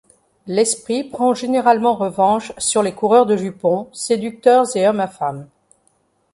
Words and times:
L'esprit 0.47 1.03
prend 1.03 1.35
généralement 1.35 1.93
revanche 1.93 2.53
sur 2.57 2.81
les 2.81 2.91
coureurs 2.95 3.27
de 3.27 3.37
jupons, 3.37 3.87
séducteurs 3.93 4.75
et 4.75 4.87
hommes 4.87 4.99
à 4.99 5.07
femmes. 5.07 5.47